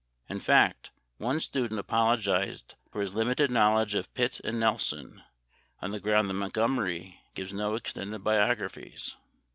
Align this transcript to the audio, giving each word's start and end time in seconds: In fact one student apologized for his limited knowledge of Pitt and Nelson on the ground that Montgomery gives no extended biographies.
In 0.27 0.39
fact 0.39 0.89
one 1.17 1.39
student 1.39 1.79
apologized 1.79 2.73
for 2.91 3.01
his 3.01 3.13
limited 3.13 3.51
knowledge 3.51 3.93
of 3.93 4.11
Pitt 4.15 4.39
and 4.43 4.59
Nelson 4.59 5.21
on 5.79 5.91
the 5.91 5.99
ground 5.99 6.27
that 6.27 6.33
Montgomery 6.33 7.21
gives 7.35 7.53
no 7.53 7.75
extended 7.75 8.23
biographies. 8.23 9.15